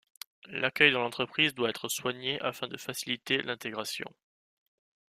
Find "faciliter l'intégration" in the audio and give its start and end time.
2.75-4.11